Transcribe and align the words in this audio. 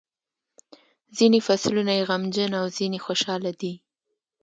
ځینې 1.17 1.39
فصلونه 1.47 1.91
یې 1.97 2.03
غمجن 2.09 2.51
او 2.61 2.65
ځینې 2.77 2.99
خوشاله 3.05 3.51
دي. 3.61 3.73